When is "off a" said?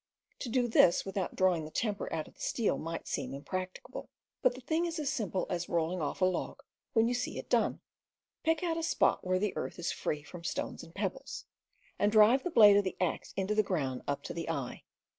6.01-6.25